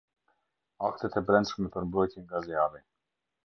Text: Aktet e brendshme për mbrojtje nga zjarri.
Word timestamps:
Aktet 0.87 1.19
e 1.21 1.23
brendshme 1.29 1.71
për 1.77 1.87
mbrojtje 1.91 2.25
nga 2.27 2.45
zjarri. 2.49 2.87